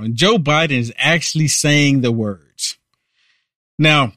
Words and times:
now, 0.00 0.04
and 0.04 0.16
Joe 0.16 0.38
Biden 0.38 0.78
is 0.78 0.92
actually 0.96 1.48
saying 1.48 2.00
the 2.00 2.12
words. 2.12 2.78
Now, 3.78 4.12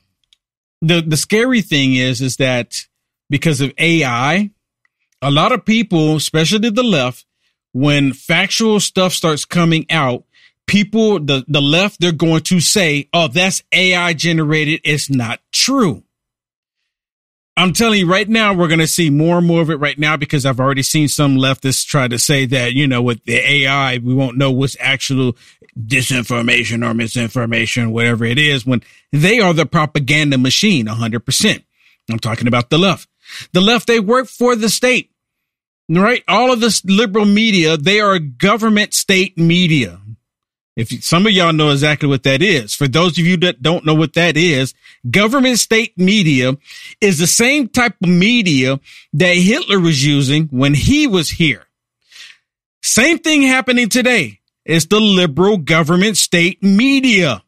the 0.81 1.01
the 1.01 1.17
scary 1.17 1.61
thing 1.61 1.95
is 1.95 2.21
is 2.21 2.37
that 2.37 2.85
because 3.29 3.61
of 3.61 3.73
AI, 3.77 4.51
a 5.21 5.31
lot 5.31 5.51
of 5.51 5.65
people, 5.65 6.15
especially 6.15 6.69
the 6.69 6.83
left, 6.83 7.25
when 7.71 8.13
factual 8.13 8.79
stuff 8.79 9.13
starts 9.13 9.45
coming 9.45 9.85
out, 9.89 10.23
people 10.67 11.19
the 11.19 11.45
the 11.47 11.61
left 11.61 11.99
they're 11.99 12.11
going 12.11 12.43
to 12.43 12.59
say, 12.59 13.09
"Oh, 13.13 13.27
that's 13.27 13.63
AI 13.71 14.13
generated. 14.13 14.81
It's 14.83 15.09
not 15.09 15.39
true." 15.51 16.03
I'm 17.55 17.71
telling 17.71 17.99
you 17.99 18.09
right 18.09 18.27
now, 18.27 18.53
we're 18.53 18.67
going 18.67 18.79
to 18.79 18.87
see 18.87 19.11
more 19.11 19.37
and 19.37 19.45
more 19.45 19.61
of 19.61 19.69
it 19.69 19.75
right 19.75 19.97
now 19.97 20.17
because 20.17 20.43
I've 20.43 20.59
already 20.59 20.81
seen 20.81 21.07
some 21.07 21.35
leftists 21.37 21.85
try 21.85 22.07
to 22.07 22.17
say 22.17 22.47
that, 22.47 22.73
you 22.73 22.87
know, 22.87 23.03
with 23.03 23.23
the 23.25 23.35
AI, 23.35 23.99
we 23.99 24.15
won't 24.15 24.37
know 24.37 24.49
what's 24.49 24.75
actual 24.79 25.37
disinformation 25.79 26.87
or 26.87 26.93
misinformation, 26.93 27.91
whatever 27.91 28.25
it 28.25 28.37
is, 28.37 28.65
when 28.65 28.81
they 29.11 29.39
are 29.39 29.53
the 29.53 29.65
propaganda 29.65 30.37
machine 30.37 30.87
100%. 30.87 31.63
I'm 32.11 32.19
talking 32.19 32.47
about 32.47 32.69
the 32.69 32.77
left. 32.77 33.09
The 33.53 33.61
left, 33.61 33.87
they 33.87 33.99
work 33.99 34.27
for 34.27 34.55
the 34.55 34.69
state, 34.69 35.11
right? 35.89 36.23
All 36.27 36.51
of 36.51 36.59
this 36.59 36.83
liberal 36.85 37.25
media, 37.25 37.77
they 37.77 37.99
are 37.99 38.19
government 38.19 38.93
state 38.93 39.37
media. 39.37 39.99
If 40.75 41.03
some 41.03 41.27
of 41.27 41.33
y'all 41.33 41.53
know 41.53 41.69
exactly 41.69 42.09
what 42.09 42.23
that 42.23 42.41
is, 42.41 42.73
for 42.73 42.87
those 42.87 43.19
of 43.19 43.25
you 43.25 43.37
that 43.37 43.61
don't 43.61 43.85
know 43.85 43.93
what 43.93 44.13
that 44.13 44.35
is, 44.35 44.73
government 45.09 45.59
state 45.59 45.97
media 45.97 46.57
is 46.99 47.19
the 47.19 47.27
same 47.27 47.67
type 47.67 47.95
of 48.01 48.09
media 48.09 48.79
that 49.13 49.37
Hitler 49.37 49.79
was 49.79 50.03
using 50.03 50.47
when 50.47 50.73
he 50.73 51.05
was 51.05 51.29
here. 51.29 51.67
Same 52.81 53.19
thing 53.19 53.43
happening 53.43 53.87
today. 53.87 54.39
It's 54.65 54.85
the 54.85 54.99
liberal 54.99 55.57
government 55.57 56.17
state 56.17 56.63
media. 56.63 57.43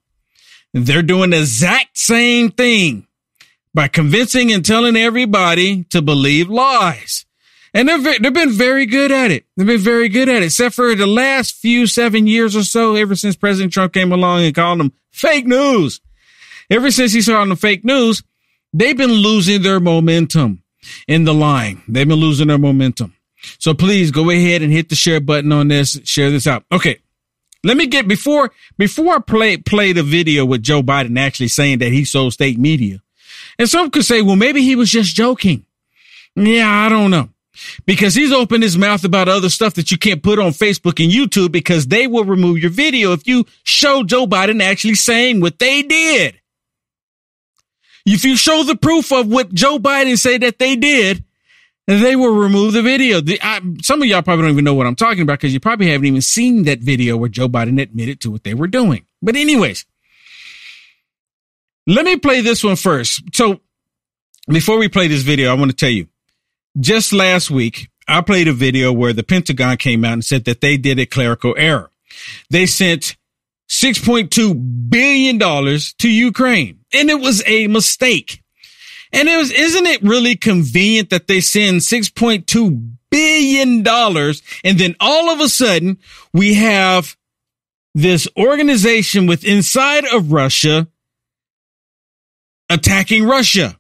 They're 0.74 1.02
doing 1.02 1.30
the 1.30 1.40
exact 1.40 1.98
same 1.98 2.52
thing 2.52 3.08
by 3.74 3.88
convincing 3.88 4.52
and 4.52 4.66
telling 4.66 4.98
everybody 4.98 5.84
to 5.86 6.02
believe 6.02 6.50
lies. 6.50 7.26
And 7.74 7.90
they've, 7.90 8.22
they've 8.22 8.34
been 8.34 8.52
very 8.52 8.86
good 8.86 9.12
at 9.12 9.32
it. 9.32 9.46
They've 9.58 9.68
been 9.68 9.80
very 9.80 10.08
good 10.08 10.30
at 10.30 10.44
it, 10.44 10.46
except 10.46 10.76
for 10.76 10.96
the 10.96 11.06
last 11.06 11.56
few 11.56 11.88
seven 11.88 12.26
years 12.26 12.56
or 12.56 12.64
so, 12.64 12.96
ever 12.96 13.16
since 13.16 13.36
President 13.36 13.74
Trump 13.74 13.94
came 13.94 14.14
along 14.14 14.44
and 14.44 14.56
called 14.56 14.80
them 14.80 14.94
fake 15.12 15.46
news. 15.46 16.00
Ever 16.70 16.90
since 16.90 17.14
he 17.14 17.22
saw 17.22 17.44
the 17.46 17.56
fake 17.56 17.84
news, 17.84 18.24
they've 18.74 18.98
been 18.98 19.12
losing 19.12 19.62
their 19.62 19.80
momentum 19.80 20.64
in 21.08 21.26
the 21.26 21.34
line. 21.34 21.84
They've 21.88 22.08
been 22.08 22.20
losing 22.20 22.48
their 22.48 22.58
momentum. 22.58 23.14
So 23.60 23.74
please 23.74 24.12
go 24.12 24.30
ahead 24.30 24.62
and 24.62 24.72
hit 24.72 24.90
the 24.90 24.96
share 24.96 25.20
button 25.20 25.52
on 25.52 25.68
this. 25.68 26.00
Share 26.06 26.32
this 26.32 26.48
out. 26.48 26.64
Okay. 26.72 27.00
Let 27.66 27.78
me 27.78 27.88
get 27.88 28.08
before 28.08 28.52
before 28.78 29.16
I 29.16 29.20
play 29.20 29.58
play 29.58 29.92
the 29.92 30.04
video 30.04 30.46
with 30.46 30.64
Joe 30.64 30.84
Biden 30.84 31.20
actually 31.20 31.48
saying 31.48 31.80
that 31.80 31.92
he 31.92 32.06
sold 32.06 32.34
state 32.34 32.60
media. 32.60 33.02
And 33.58 33.70
some 33.70 33.90
could 33.90 34.06
say, 34.06 34.22
well, 34.22 34.36
maybe 34.36 34.62
he 34.62 34.76
was 34.76 34.92
just 34.92 35.16
joking. 35.16 35.66
Yeah, 36.36 36.70
I 36.70 36.90
don't 36.90 37.12
know 37.12 37.30
because 37.86 38.16
he's 38.16 38.32
opened 38.32 38.64
his 38.64 38.78
mouth 38.78 39.04
about 39.04 39.28
other 39.28 39.50
stuff 39.50 39.76
that 39.76 39.92
you 39.92 39.98
can't 39.98 40.24
put 40.24 40.40
on 40.40 40.52
Facebook 40.52 41.04
and 41.04 41.12
YouTube 41.12 41.52
because 41.52 41.88
they 41.88 42.08
will 42.08 42.26
remove 42.26 42.60
your 42.60 42.72
video 42.72 43.14
if 43.14 43.28
you 43.28 43.46
show 43.64 44.04
Joe 44.04 44.28
Biden 44.28 44.62
actually 44.62 44.96
saying 44.96 45.42
what 45.42 45.60
they 45.60 45.82
did. 45.82 46.40
If 48.06 48.24
you 48.24 48.38
show 48.38 48.64
the 48.64 48.76
proof 48.76 49.12
of 49.12 49.28
what 49.28 49.54
Joe 49.54 49.80
Biden 49.80 50.18
said 50.18 50.42
that 50.42 50.60
they 50.60 50.76
did, 50.76 51.24
they 51.88 52.16
will 52.16 52.36
remove 52.36 52.74
the 52.74 52.82
video. 52.82 53.22
The, 53.22 53.40
I, 53.42 53.62
some 53.82 54.02
of 54.02 54.08
y'all 54.08 54.22
probably 54.22 54.44
don't 54.44 54.52
even 54.52 54.66
know 54.66 54.74
what 54.74 54.88
I'm 54.88 54.96
talking 54.96 55.22
about 55.22 55.40
because 55.40 55.54
you 55.54 55.60
probably 55.60 55.92
haven't 55.92 56.08
even 56.08 56.22
seen 56.22 56.64
that 56.64 56.80
video 56.80 57.16
where 57.18 57.30
Joe 57.30 57.48
Biden 57.48 57.82
admitted 57.82 58.20
to 58.22 58.32
what 58.32 58.44
they 58.44 58.54
were 58.54 58.68
doing. 58.68 59.06
But 59.22 59.36
anyways, 59.36 59.86
let 61.88 62.06
me 62.06 62.18
play 62.18 62.42
this 62.42 62.64
one 62.64 62.76
first. 62.76 63.22
So 63.34 63.62
before 64.48 64.78
we 64.78 64.88
play 64.88 65.08
this 65.08 65.22
video, 65.22 65.52
I 65.52 65.54
want 65.54 65.72
to 65.72 65.78
tell 65.78 65.90
you, 65.90 66.08
just 66.80 67.14
last 67.14 67.52
week, 67.52 67.90
I 68.08 68.22
played 68.22 68.48
a 68.48 68.54
video 68.54 68.92
where 68.92 69.14
the 69.14 69.24
Pentagon 69.24 69.78
came 69.78 70.04
out 70.04 70.14
and 70.14 70.26
said 70.26 70.46
that 70.46 70.62
they 70.62 70.78
did 70.78 71.00
a 71.00 71.06
clerical 71.06 71.54
error. 71.58 71.92
They 72.50 72.66
sent 72.66 73.16
$6.2 73.70 74.90
billion 74.90 75.40
to 75.40 76.10
Ukraine 76.10 76.80
and 76.94 77.10
it 77.10 77.20
was 77.20 77.44
a 77.46 77.68
mistake. 77.68 78.44
And 79.16 79.30
it 79.30 79.38
was, 79.38 79.50
isn't 79.50 79.86
it 79.86 80.04
really 80.04 80.36
convenient 80.36 81.10
that 81.10 81.28
they 81.28 81.40
send 81.40 81.80
$6.2 81.80 82.96
billion 83.10 83.88
and 83.88 84.78
then 84.78 84.96
all 85.00 85.30
of 85.30 85.40
a 85.40 85.48
sudden 85.48 85.98
we 86.34 86.56
have 86.56 87.16
this 87.94 88.28
organization 88.36 89.26
with 89.26 89.46
inside 89.46 90.04
of 90.14 90.34
Russia 90.34 90.90
attacking 92.70 93.26
Russia 93.26 93.80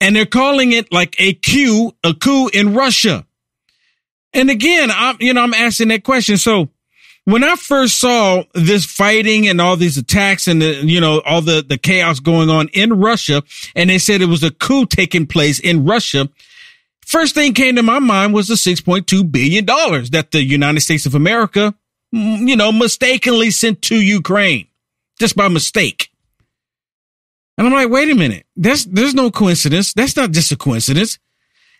and 0.00 0.16
they're 0.16 0.24
calling 0.24 0.72
it 0.72 0.90
like 0.90 1.14
a 1.18 1.34
coup, 1.34 1.92
a 2.02 2.14
coup 2.14 2.48
in 2.48 2.72
Russia. 2.72 3.26
And 4.32 4.48
again, 4.48 4.90
I'm, 4.90 5.18
you 5.20 5.34
know, 5.34 5.42
I'm 5.42 5.52
asking 5.52 5.88
that 5.88 6.04
question. 6.04 6.38
So 6.38 6.70
when 7.28 7.44
I 7.44 7.56
first 7.56 8.00
saw 8.00 8.42
this 8.54 8.86
fighting 8.86 9.48
and 9.48 9.60
all 9.60 9.76
these 9.76 9.98
attacks 9.98 10.48
and 10.48 10.62
the, 10.62 10.76
you 10.76 10.98
know, 10.98 11.20
all 11.26 11.42
the, 11.42 11.62
the 11.62 11.76
chaos 11.76 12.20
going 12.20 12.48
on 12.48 12.68
in 12.68 12.98
Russia, 12.98 13.42
and 13.76 13.90
they 13.90 13.98
said 13.98 14.22
it 14.22 14.30
was 14.30 14.42
a 14.42 14.50
coup 14.50 14.86
taking 14.86 15.26
place 15.26 15.60
in 15.60 15.84
Russia, 15.84 16.30
first 17.04 17.34
thing 17.34 17.52
came 17.52 17.76
to 17.76 17.82
my 17.82 17.98
mind 17.98 18.32
was 18.32 18.48
the 18.48 18.54
$6.2 18.54 19.30
billion 19.30 19.66
that 19.66 20.28
the 20.30 20.42
United 20.42 20.80
States 20.80 21.04
of 21.04 21.14
America, 21.14 21.74
mm, 22.14 22.48
you 22.48 22.56
know, 22.56 22.72
mistakenly 22.72 23.50
sent 23.50 23.82
to 23.82 23.96
Ukraine 23.96 24.66
just 25.20 25.36
by 25.36 25.48
mistake. 25.48 26.10
And 27.58 27.66
I'm 27.66 27.74
like, 27.74 27.90
wait 27.90 28.08
a 28.08 28.14
minute. 28.14 28.46
There's, 28.56 28.86
there's 28.86 29.14
no 29.14 29.30
coincidence. 29.30 29.92
That's 29.92 30.16
not 30.16 30.30
just 30.30 30.50
a 30.50 30.56
coincidence. 30.56 31.18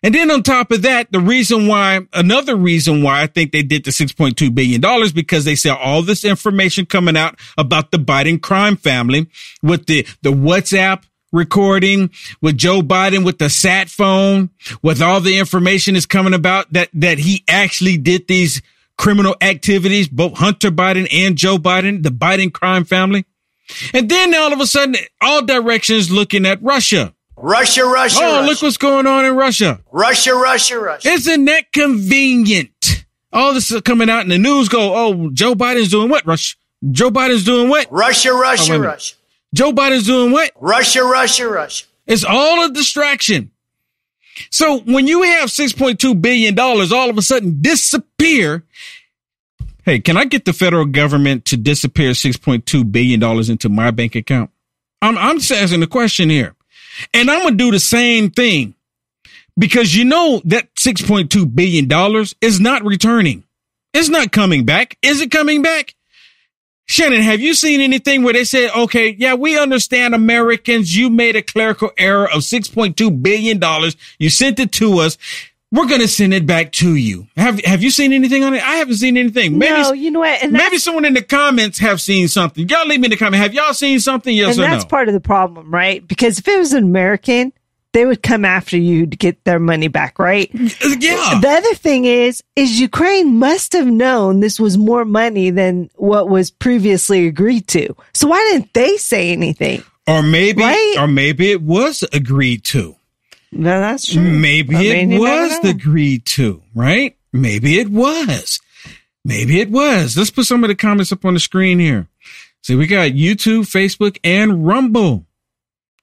And 0.02 0.14
then 0.14 0.30
on 0.30 0.42
top 0.42 0.70
of 0.70 0.82
that, 0.82 1.10
the 1.10 1.20
reason 1.20 1.66
why, 1.66 2.00
another 2.12 2.54
reason 2.54 3.02
why 3.02 3.22
I 3.22 3.26
think 3.26 3.50
they 3.50 3.62
did 3.62 3.84
the 3.84 3.90
$6.2 3.90 4.54
billion 4.54 4.80
because 5.12 5.44
they 5.44 5.56
saw 5.56 5.74
all 5.74 6.02
this 6.02 6.24
information 6.24 6.86
coming 6.86 7.16
out 7.16 7.38
about 7.56 7.90
the 7.90 7.98
Biden 7.98 8.40
crime 8.40 8.76
family 8.76 9.28
with 9.62 9.86
the, 9.86 10.06
the 10.22 10.30
WhatsApp 10.30 11.02
recording 11.32 12.10
with 12.40 12.56
Joe 12.56 12.80
Biden 12.80 13.24
with 13.24 13.38
the 13.38 13.50
sat 13.50 13.90
phone 13.90 14.50
with 14.82 15.02
all 15.02 15.20
the 15.20 15.38
information 15.38 15.96
is 15.96 16.06
coming 16.06 16.32
about 16.32 16.72
that, 16.72 16.88
that 16.94 17.18
he 17.18 17.44
actually 17.48 17.98
did 17.98 18.28
these 18.28 18.62
criminal 18.96 19.36
activities, 19.40 20.08
both 20.08 20.38
Hunter 20.38 20.70
Biden 20.70 21.06
and 21.12 21.36
Joe 21.36 21.56
Biden, 21.56 22.02
the 22.02 22.10
Biden 22.10 22.52
crime 22.52 22.84
family. 22.84 23.24
And 23.92 24.08
then 24.08 24.34
all 24.34 24.52
of 24.52 24.60
a 24.60 24.66
sudden, 24.66 24.96
all 25.20 25.44
directions 25.44 26.10
looking 26.10 26.46
at 26.46 26.62
Russia. 26.62 27.14
Russia, 27.40 27.84
Russia. 27.84 28.18
Oh, 28.20 28.36
Russia. 28.36 28.46
look 28.46 28.62
what's 28.62 28.76
going 28.76 29.06
on 29.06 29.24
in 29.24 29.34
Russia. 29.36 29.80
Russia, 29.92 30.34
Russia, 30.34 30.78
Russia. 30.78 31.08
Isn't 31.08 31.44
that 31.46 31.72
convenient? 31.72 33.04
All 33.32 33.54
this 33.54 33.70
is 33.70 33.80
coming 33.82 34.08
out 34.10 34.22
in 34.22 34.28
the 34.28 34.38
news 34.38 34.68
go, 34.68 34.94
oh, 34.94 35.30
Joe 35.32 35.54
Biden's 35.54 35.90
doing 35.90 36.08
what? 36.08 36.26
Russia. 36.26 36.56
Joe 36.90 37.10
Biden's 37.10 37.44
doing 37.44 37.68
what? 37.68 37.86
Russia, 37.90 38.30
oh, 38.30 38.40
Russia, 38.40 38.72
Oh, 38.72 38.74
wait 38.74 38.76
a 38.76 38.80
minute. 38.80 38.92
Russia. 38.92 39.14
Joe 39.54 39.72
Biden's 39.72 40.06
doing 40.06 40.32
what? 40.32 40.52
Russia, 40.60 41.04
Russia, 41.04 41.48
Russia. 41.48 41.86
It's 42.06 42.24
all 42.24 42.64
a 42.64 42.70
distraction. 42.70 43.50
So 44.50 44.78
when 44.80 45.06
you 45.06 45.22
have 45.22 45.48
$6.2 45.48 46.20
billion 46.22 46.58
all 46.58 47.10
of 47.10 47.18
a 47.18 47.22
sudden 47.22 47.60
disappear, 47.60 48.64
hey, 49.84 50.00
can 50.00 50.16
I 50.16 50.24
get 50.24 50.44
the 50.44 50.52
federal 50.52 50.84
government 50.86 51.44
to 51.46 51.56
disappear 51.56 52.12
$6.2 52.12 52.90
billion 52.92 53.22
into 53.50 53.68
my 53.68 53.90
bank 53.90 54.14
account? 54.14 54.50
I'm, 55.02 55.18
I'm 55.18 55.38
just 55.38 55.52
asking 55.52 55.80
the 55.80 55.86
question 55.86 56.30
here. 56.30 56.54
And 57.14 57.30
I'm 57.30 57.42
going 57.42 57.58
to 57.58 57.64
do 57.64 57.70
the 57.70 57.80
same 57.80 58.30
thing 58.30 58.74
because 59.58 59.94
you 59.94 60.04
know 60.04 60.40
that 60.44 60.74
$6.2 60.74 61.54
billion 61.54 62.26
is 62.40 62.60
not 62.60 62.84
returning. 62.84 63.44
It's 63.92 64.08
not 64.08 64.32
coming 64.32 64.64
back. 64.64 64.96
Is 65.02 65.20
it 65.20 65.30
coming 65.30 65.62
back? 65.62 65.94
Shannon, 66.86 67.20
have 67.20 67.40
you 67.40 67.52
seen 67.52 67.82
anything 67.82 68.22
where 68.22 68.32
they 68.32 68.44
said, 68.44 68.70
okay, 68.74 69.14
yeah, 69.18 69.34
we 69.34 69.58
understand 69.58 70.14
Americans. 70.14 70.96
You 70.96 71.10
made 71.10 71.36
a 71.36 71.42
clerical 71.42 71.90
error 71.98 72.24
of 72.24 72.40
$6.2 72.40 73.22
billion. 73.22 73.92
You 74.18 74.30
sent 74.30 74.58
it 74.58 74.72
to 74.72 74.98
us. 75.00 75.18
We're 75.70 75.86
going 75.86 76.00
to 76.00 76.08
send 76.08 76.32
it 76.32 76.46
back 76.46 76.72
to 76.72 76.94
you. 76.94 77.26
Have, 77.36 77.62
have 77.64 77.82
you 77.82 77.90
seen 77.90 78.14
anything 78.14 78.42
on 78.42 78.54
it? 78.54 78.62
I 78.62 78.76
haven't 78.76 78.94
seen 78.94 79.18
anything. 79.18 79.58
Maybe, 79.58 79.82
no, 79.82 79.92
you 79.92 80.10
know 80.10 80.20
what? 80.20 80.42
And 80.42 80.52
maybe 80.52 80.78
someone 80.78 81.04
in 81.04 81.12
the 81.12 81.22
comments 81.22 81.78
have 81.78 82.00
seen 82.00 82.26
something. 82.28 82.66
Y'all 82.68 82.86
leave 82.86 83.00
me 83.00 83.06
in 83.06 83.10
the 83.10 83.18
comment. 83.18 83.42
Have 83.42 83.52
y'all 83.52 83.74
seen 83.74 84.00
something? 84.00 84.34
Yes 84.34 84.56
and 84.56 84.64
or 84.64 84.68
that's 84.70 84.84
no? 84.84 84.88
part 84.88 85.08
of 85.08 85.14
the 85.14 85.20
problem, 85.20 85.70
right? 85.72 86.06
Because 86.06 86.38
if 86.38 86.48
it 86.48 86.58
was 86.58 86.72
an 86.72 86.84
American, 86.84 87.52
they 87.92 88.06
would 88.06 88.22
come 88.22 88.46
after 88.46 88.78
you 88.78 89.06
to 89.06 89.16
get 89.16 89.44
their 89.44 89.58
money 89.58 89.88
back, 89.88 90.18
right? 90.18 90.50
yeah. 90.54 91.38
The 91.40 91.48
other 91.50 91.74
thing 91.74 92.06
is, 92.06 92.42
is 92.56 92.80
Ukraine 92.80 93.38
must 93.38 93.74
have 93.74 93.86
known 93.86 94.40
this 94.40 94.58
was 94.58 94.78
more 94.78 95.04
money 95.04 95.50
than 95.50 95.90
what 95.96 96.30
was 96.30 96.50
previously 96.50 97.26
agreed 97.26 97.68
to. 97.68 97.94
So 98.14 98.28
why 98.28 98.38
didn't 98.52 98.72
they 98.72 98.96
say 98.96 99.32
anything? 99.32 99.82
Or 100.06 100.22
maybe, 100.22 100.62
Right? 100.62 100.96
or 100.98 101.06
maybe 101.06 101.50
it 101.50 101.60
was 101.60 102.02
agreed 102.12 102.64
to. 102.64 102.96
No, 103.50 103.80
that's 103.80 104.12
true. 104.12 104.22
Maybe 104.22 104.76
I 104.76 104.82
it 104.82 105.06
mean, 105.06 105.20
was 105.20 105.60
the 105.60 105.70
agreed 105.70 106.24
too, 106.26 106.62
right? 106.74 107.16
Maybe 107.32 107.78
it 107.78 107.88
was. 107.88 108.60
Maybe 109.24 109.60
it 109.60 109.70
was. 109.70 110.16
Let's 110.16 110.30
put 110.30 110.46
some 110.46 110.64
of 110.64 110.68
the 110.68 110.74
comments 110.74 111.12
up 111.12 111.24
on 111.24 111.34
the 111.34 111.40
screen 111.40 111.78
here. 111.78 112.08
See, 112.62 112.74
we 112.74 112.86
got 112.86 113.12
YouTube, 113.12 113.62
Facebook, 113.62 114.18
and 114.24 114.66
Rumble. 114.66 115.26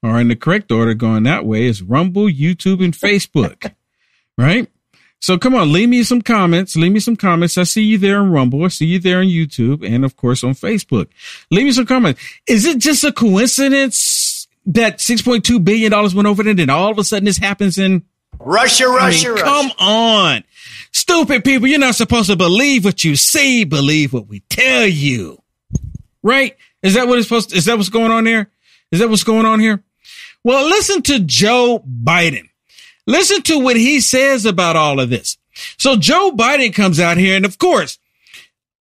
Or 0.02 0.20
in 0.20 0.28
the 0.28 0.36
correct 0.36 0.72
order 0.72 0.94
going 0.94 1.24
that 1.24 1.46
way 1.46 1.66
is 1.66 1.82
Rumble, 1.82 2.26
YouTube, 2.26 2.84
and 2.84 2.94
Facebook. 2.94 3.74
right? 4.38 4.70
So 5.22 5.40
come 5.40 5.56
on, 5.56 5.72
leave 5.72 5.90
me 5.90 6.04
some 6.04 6.22
comments. 6.22 6.76
Leave 6.76 6.92
me 6.92 7.00
some 7.00 7.16
comments. 7.16 7.58
I 7.58 7.64
see 7.64 7.82
you 7.82 7.98
there 7.98 8.20
on 8.20 8.32
Rumble. 8.32 8.64
I 8.64 8.68
see 8.68 8.86
you 8.86 9.00
there 9.00 9.20
on 9.20 9.26
YouTube 9.26 9.84
and 9.84 10.06
of 10.06 10.16
course 10.16 10.44
on 10.44 10.52
Facebook. 10.52 11.08
Leave 11.50 11.66
me 11.66 11.72
some 11.72 11.88
comments. 11.88 12.22
Is 12.46 12.66
it 12.66 12.78
just 12.78 13.04
a 13.04 13.12
coincidence 13.12 13.98
that 14.68 14.98
$6.2 14.98 15.64
billion 15.64 15.92
went 15.92 16.28
over 16.28 16.44
there 16.44 16.56
and 16.58 16.72
all 16.72 16.92
of 16.92 16.98
a 16.98 17.04
sudden 17.04 17.26
this 17.26 17.38
happens 17.38 17.78
in 17.78 18.04
Russia, 18.40 18.88
Russia, 18.88 19.28
I 19.28 19.32
mean, 19.32 19.42
Russia. 19.42 19.44
Come 19.44 19.72
on. 19.80 20.44
Stupid 20.92 21.44
people, 21.44 21.68
you're 21.68 21.80
not 21.80 21.96
supposed 21.96 22.30
to 22.30 22.36
believe 22.36 22.86
what 22.86 23.04
you 23.04 23.16
see, 23.16 23.64
believe 23.64 24.14
what 24.14 24.28
we 24.28 24.42
tell 24.50 24.86
you. 24.86 25.42
Right? 26.24 26.58
Is 26.82 26.96
that 26.96 27.08
what 27.08 27.20
is 27.20 27.26
supposed 27.26 27.52
to, 27.52 27.58
is 27.58 27.66
that 27.66 27.78
what's 27.78 27.90
going 27.90 28.12
on 28.12 28.24
there? 28.24 28.50
Is 28.92 29.00
that 29.00 29.10
what's 29.10 29.24
going 29.24 29.46
on 29.46 29.60
here? 29.60 29.84
Well, 30.44 30.66
listen 30.66 31.02
to 31.04 31.20
Joe 31.20 31.84
Biden. 31.88 32.50
Listen 33.08 33.42
to 33.44 33.60
what 33.60 33.76
he 33.76 34.00
says 34.00 34.46
about 34.46 34.76
all 34.76 35.00
of 35.00 35.10
this. 35.10 35.38
So 35.78 35.96
Joe 35.96 36.32
Biden 36.32 36.74
comes 36.74 37.00
out 37.00 37.18
here 37.18 37.36
and 37.36 37.46
of 37.46 37.58
course, 37.58 38.00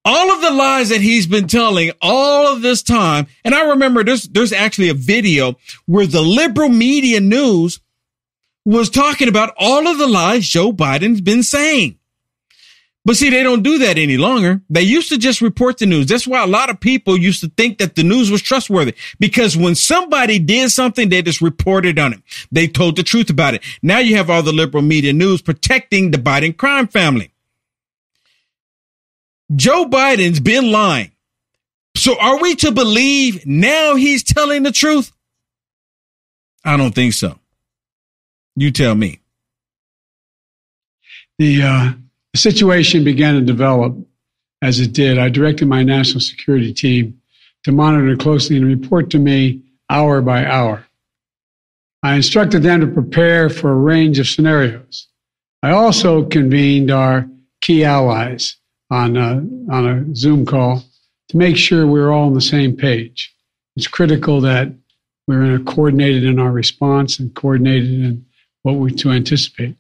all 0.05 0.33
of 0.33 0.41
the 0.41 0.51
lies 0.51 0.91
that 0.91 1.01
he's 1.01 1.27
been 1.27 1.47
telling 1.47 1.93
all 2.03 2.47
of 2.53 2.63
this 2.63 2.83
time. 2.83 3.27
And 3.45 3.55
I 3.55 3.71
remember 3.71 4.05
there's, 4.05 4.25
there's 4.25 4.53
actually 4.53 4.91
a 4.91 4.95
video 4.95 5.57
where 5.87 6.07
the 6.07 6.23
liberal 6.23 6.69
media 6.69 7.21
news 7.21 7.81
was 8.65 8.91
talking 8.91 9.29
about 9.29 9.55
all 9.59 9.87
of 9.87 9.99
the 9.99 10.07
lies 10.07 10.47
Joe 10.47 10.73
Biden's 10.73 11.21
been 11.21 11.43
saying. 11.43 11.99
But 13.07 13.17
see, 13.17 13.29
they 13.29 13.43
don't 13.43 13.63
do 13.63 13.79
that 13.79 13.99
any 13.99 14.17
longer. 14.17 14.63
They 14.71 14.81
used 14.81 15.11
to 15.11 15.19
just 15.19 15.43
report 15.43 15.77
the 15.77 15.85
news. 15.85 16.07
That's 16.07 16.27
why 16.27 16.43
a 16.43 16.47
lot 16.47 16.71
of 16.71 16.81
people 16.81 17.19
used 17.19 17.43
to 17.43 17.51
think 17.51 17.77
that 17.77 17.97
the 17.97 18.03
news 18.03 18.31
was 18.31 18.41
trustworthy 18.41 18.95
because 19.21 19.59
when 19.59 19.75
somebody 19.75 20.39
did 20.39 20.71
something, 20.71 21.11
they 21.11 21.21
just 21.21 21.43
reported 21.43 21.99
on 21.99 22.15
it. 22.15 22.23
They 22.51 22.67
told 22.67 22.97
the 22.97 23.03
truth 23.03 23.29
about 23.29 23.53
it. 23.53 23.63
Now 23.83 23.99
you 23.99 24.17
have 24.17 24.31
all 24.31 24.43
the 24.43 24.53
liberal 24.53 24.83
media 24.83 25.13
news 25.13 25.43
protecting 25.43 26.13
the 26.13 26.19
Biden 26.19 26.57
crime 26.57 26.89
family. 26.89 27.34
Joe 29.55 29.87
Biden's 29.87 30.41
been 30.41 30.71
lying. 30.71 31.13
So 31.97 32.19
are 32.19 32.41
we 32.41 32.57
to 32.57 32.73
believe 32.73 33.47
now 33.47 33.95
he's 33.95 34.23
telling 34.23 34.63
the 34.63 34.73
truth? 34.73 35.13
I 36.65 36.77
don't 36.77 36.95
think 36.95 37.13
so. 37.13 37.39
You 38.57 38.71
tell 38.71 38.95
me. 38.95 39.21
The, 41.39 41.63
uh, 41.63 41.93
situation 42.35 43.05
began 43.05 43.35
to 43.35 43.41
develop 43.41 43.97
as 44.61 44.81
it 44.81 44.93
did. 44.93 45.19
I 45.19 45.29
directed 45.29 45.69
my 45.69 45.83
national 45.83 46.21
security 46.21 46.73
team 46.73 47.21
to 47.65 47.73
monitor 47.73 48.17
closely 48.17 48.57
and 48.57 48.67
report 48.67 49.11
to 49.11 49.19
me 49.19 49.63
hour 49.89 50.21
by 50.21 50.45
hour. 50.45 50.87
I 52.03 52.17
instructed 52.17 52.63
them 52.63 52.81
to 52.81 52.87
prepare 52.87 53.49
for 53.49 53.71
a 53.71 53.77
range 53.77 54.19
of 54.19 54.29
scenarios. 54.29 55.09
I 55.63 55.71
also 55.71 56.25
convened 56.25 56.91
our 56.91 57.27
key 57.63 57.85
allies 57.85 58.57
on 58.91 59.17
a, 59.17 59.37
on 59.73 59.87
a 59.87 60.15
Zoom 60.15 60.47
call 60.47 60.83
to 61.29 61.37
make 61.37 61.57
sure 61.57 61.87
we 61.87 62.01
we're 62.01 62.13
all 62.13 62.27
on 62.27 62.35
the 62.35 62.41
same 62.41 62.77
page. 62.77 63.35
It's 63.77 63.87
critical 63.87 64.41
that 64.43 64.73
we're 65.27 65.59
coordinated 65.61 66.25
in 66.25 66.39
our 66.39 66.53
response 66.53 67.19
and 67.19 67.35
coordinated 67.35 67.91
in 67.91 68.27
what 68.63 68.75
we 68.75 68.93
to 68.93 69.11
anticipate. 69.11 69.77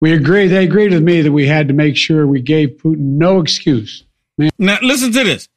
We 0.00 0.12
agree. 0.12 0.46
They 0.48 0.64
agreed 0.64 0.92
with 0.92 1.02
me 1.02 1.22
that 1.22 1.32
we 1.32 1.46
had 1.46 1.68
to 1.68 1.74
make 1.74 1.96
sure 1.96 2.26
we 2.26 2.42
gave 2.42 2.76
Putin 2.82 2.98
no 2.98 3.40
excuse. 3.40 4.04
Man. 4.36 4.50
Now 4.58 4.78
listen 4.82 5.12
to 5.12 5.24
this. 5.24 5.48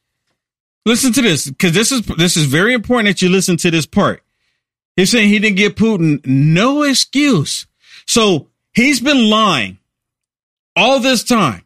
Listen 0.85 1.11
to 1.13 1.21
this 1.21 1.49
because 1.49 1.73
this 1.73 1.91
is 1.91 2.01
this 2.17 2.37
is 2.37 2.45
very 2.45 2.73
important 2.73 3.09
that 3.09 3.21
you 3.21 3.29
listen 3.29 3.57
to 3.57 3.69
this 3.69 3.85
part. 3.85 4.23
He's 4.95 5.11
saying 5.11 5.29
he 5.29 5.39
didn't 5.39 5.57
give 5.57 5.75
Putin 5.75 6.25
no 6.25 6.83
excuse. 6.83 7.67
So 8.07 8.47
he's 8.73 9.01
been 9.01 9.29
lying 9.29 9.79
all 10.75 10.99
this 10.99 11.23
time. 11.23 11.63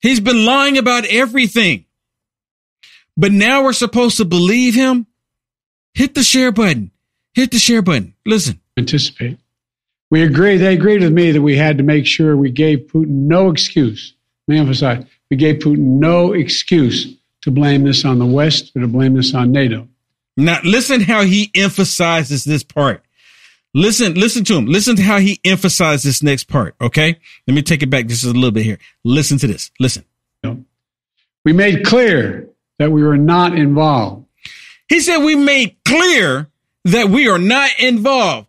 He's 0.00 0.20
been 0.20 0.44
lying 0.44 0.78
about 0.78 1.04
everything. 1.06 1.84
But 3.16 3.32
now 3.32 3.64
we're 3.64 3.72
supposed 3.72 4.18
to 4.18 4.24
believe 4.24 4.74
him. 4.74 5.06
Hit 5.94 6.14
the 6.14 6.22
share 6.22 6.52
button. 6.52 6.92
Hit 7.34 7.50
the 7.50 7.58
share 7.58 7.82
button. 7.82 8.14
Listen. 8.24 8.60
Anticipate. 8.76 9.38
We 10.10 10.22
agree. 10.22 10.56
They 10.56 10.74
agreed 10.74 11.02
with 11.02 11.12
me 11.12 11.32
that 11.32 11.42
we 11.42 11.56
had 11.56 11.78
to 11.78 11.84
make 11.84 12.06
sure 12.06 12.36
we 12.36 12.50
gave 12.50 12.86
Putin 12.92 13.26
no 13.26 13.50
excuse. 13.50 14.14
Let 14.46 14.54
me 14.54 14.60
emphasize: 14.60 15.04
we 15.30 15.36
gave 15.36 15.56
Putin 15.56 15.98
no 15.98 16.32
excuse 16.32 17.14
to 17.42 17.50
blame 17.50 17.84
this 17.84 18.04
on 18.04 18.18
the 18.18 18.26
West 18.26 18.74
or 18.74 18.80
to 18.80 18.88
blame 18.88 19.14
this 19.14 19.34
on 19.34 19.52
NATO. 19.52 19.88
Now, 20.36 20.60
listen 20.64 21.00
how 21.00 21.24
he 21.24 21.50
emphasizes 21.54 22.44
this 22.44 22.62
part. 22.62 23.04
Listen, 23.74 24.14
listen 24.14 24.44
to 24.44 24.56
him. 24.56 24.66
Listen 24.66 24.96
to 24.96 25.02
how 25.02 25.18
he 25.18 25.40
emphasizes 25.44 26.02
this 26.04 26.22
next 26.22 26.44
part. 26.44 26.74
Okay, 26.80 27.18
let 27.46 27.54
me 27.54 27.62
take 27.62 27.82
it 27.82 27.90
back 27.90 28.06
just 28.06 28.24
a 28.24 28.28
little 28.28 28.50
bit 28.50 28.64
here. 28.64 28.78
Listen 29.04 29.38
to 29.38 29.46
this. 29.46 29.70
Listen. 29.78 30.04
We 31.44 31.52
made 31.52 31.84
clear 31.84 32.48
that 32.78 32.90
we 32.90 33.02
were 33.02 33.16
not 33.16 33.56
involved. 33.56 34.26
He 34.88 35.00
said 35.00 35.18
we 35.18 35.36
made 35.36 35.76
clear 35.84 36.48
that 36.84 37.08
we 37.08 37.28
are 37.28 37.38
not 37.38 37.70
involved. 37.78 38.48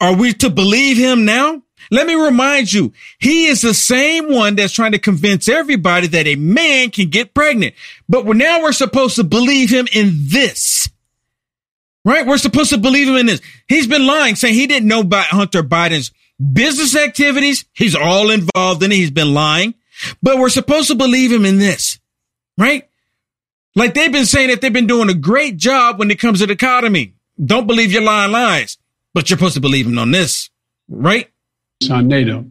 Are 0.00 0.14
we 0.14 0.32
to 0.34 0.50
believe 0.50 0.96
him 0.96 1.24
now? 1.24 1.62
Let 1.90 2.06
me 2.06 2.14
remind 2.14 2.72
you, 2.72 2.92
he 3.18 3.46
is 3.46 3.62
the 3.62 3.74
same 3.74 4.32
one 4.32 4.54
that's 4.54 4.72
trying 4.72 4.92
to 4.92 4.98
convince 4.98 5.48
everybody 5.48 6.06
that 6.08 6.26
a 6.26 6.36
man 6.36 6.90
can 6.90 7.08
get 7.08 7.34
pregnant. 7.34 7.74
But 8.08 8.24
we're, 8.24 8.34
now 8.34 8.62
we're 8.62 8.72
supposed 8.72 9.16
to 9.16 9.24
believe 9.24 9.70
him 9.70 9.88
in 9.92 10.12
this. 10.28 10.88
Right? 12.04 12.26
We're 12.26 12.38
supposed 12.38 12.70
to 12.70 12.78
believe 12.78 13.08
him 13.08 13.16
in 13.16 13.26
this. 13.26 13.40
He's 13.68 13.86
been 13.86 14.06
lying, 14.06 14.36
saying 14.36 14.54
he 14.54 14.66
didn't 14.66 14.88
know 14.88 15.00
about 15.00 15.26
Hunter 15.26 15.62
Biden's 15.62 16.12
business 16.52 16.96
activities. 16.96 17.66
He's 17.72 17.94
all 17.94 18.30
involved 18.30 18.82
in 18.82 18.90
it. 18.92 18.96
He's 18.96 19.10
been 19.10 19.34
lying. 19.34 19.74
But 20.22 20.38
we're 20.38 20.48
supposed 20.48 20.88
to 20.88 20.94
believe 20.94 21.30
him 21.30 21.44
in 21.44 21.58
this. 21.58 21.98
Right? 22.56 22.88
Like 23.74 23.94
they've 23.94 24.12
been 24.12 24.26
saying 24.26 24.48
that 24.48 24.60
they've 24.60 24.72
been 24.72 24.86
doing 24.86 25.10
a 25.10 25.14
great 25.14 25.56
job 25.56 25.98
when 25.98 26.10
it 26.10 26.18
comes 26.18 26.40
to 26.40 26.46
the 26.46 26.54
economy. 26.54 27.14
Don't 27.42 27.66
believe 27.66 27.92
your 27.92 28.02
lying 28.02 28.32
lies 28.32 28.78
but 29.14 29.28
you're 29.28 29.38
supposed 29.38 29.54
to 29.54 29.60
believe 29.60 29.86
him 29.86 29.98
on 29.98 30.10
this, 30.10 30.50
right? 30.88 31.28
On 31.90 32.06
NATO. 32.08 32.44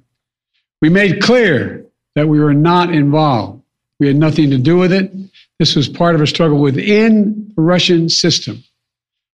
We 0.81 0.89
made 0.89 1.21
clear 1.21 1.85
that 2.15 2.27
we 2.27 2.39
were 2.39 2.53
not 2.53 2.93
involved. 2.93 3.61
We 3.99 4.07
had 4.07 4.15
nothing 4.15 4.49
to 4.51 4.57
do 4.57 4.77
with 4.77 4.91
it. 4.93 5.11
This 5.57 5.75
was 5.75 5.89
part 5.89 6.15
of 6.15 6.21
a 6.21 6.27
struggle 6.27 6.59
within 6.59 7.51
the 7.55 7.61
Russian 7.61 8.09
system. 8.09 8.63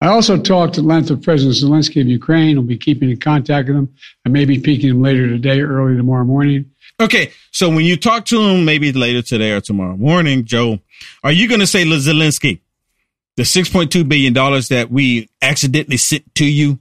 I 0.02 0.08
also 0.08 0.38
talked 0.38 0.78
at 0.78 0.86
length 0.86 1.10
with 1.10 1.24
President 1.24 1.56
Zelensky 1.56 2.00
of 2.00 2.08
Ukraine. 2.08 2.56
We'll 2.56 2.66
be 2.66 2.78
keeping 2.78 3.10
in 3.10 3.20
contact 3.20 3.68
with 3.68 3.78
him. 3.78 3.94
I 4.26 4.30
may 4.30 4.46
be 4.46 4.60
peeking 4.60 4.92
him 4.92 5.02
later 5.02 5.28
today, 5.28 5.60
or 5.60 5.74
early 5.74 5.98
tomorrow 5.98 6.24
morning. 6.24 6.72
Okay, 7.02 7.32
so 7.52 7.70
when 7.70 7.86
you 7.86 7.98
talk 7.98 8.26
to 8.26 8.42
him, 8.42 8.66
maybe 8.66 8.92
later 8.92 9.22
today 9.22 9.52
or 9.52 9.62
tomorrow 9.62 9.98
morning, 9.98 10.46
Joe, 10.46 10.80
are 11.24 11.32
you 11.32 11.48
going 11.48 11.62
to 11.62 11.68
say, 11.68 11.84
Zelensky, 11.86 12.60
the 13.38 13.44
$6.2 13.44 14.08
billion 14.08 14.34
that 14.34 14.88
we 14.90 15.30
accidentally 15.42 15.96
sent 15.98 16.36
to 16.36 16.46
you, 16.46 16.80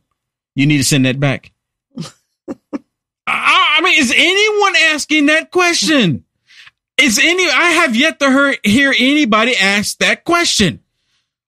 you 0.56 0.66
need 0.66 0.78
to 0.78 0.84
send 0.84 1.04
that 1.04 1.20
back. 1.20 1.52
I, 3.26 3.76
I, 3.78 3.80
mean, 3.80 3.96
is 3.96 4.12
anyone 4.16 4.75
asking 4.92 5.26
that 5.26 5.52
question? 5.52 6.25
Is 7.00 7.20
any, 7.22 7.48
I 7.48 7.70
have 7.70 7.94
yet 7.94 8.18
to 8.18 8.28
hear, 8.28 8.56
hear 8.64 8.94
anybody 8.98 9.56
ask 9.56 9.98
that 9.98 10.25
question. 10.25 10.82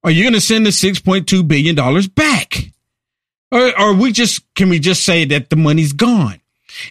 Are 0.03 0.11
you 0.11 0.23
going 0.23 0.35
to 0.35 0.41
send 0.41 0.65
the 0.65 0.71
$6.2 0.71 1.47
billion 1.47 1.77
back? 2.15 2.71
Or 3.53 3.79
are 3.79 3.93
we 3.93 4.13
just, 4.13 4.43
can 4.55 4.69
we 4.69 4.79
just 4.79 5.05
say 5.05 5.25
that 5.27 5.51
the 5.51 5.57
money's 5.57 5.93
gone? 5.93 6.41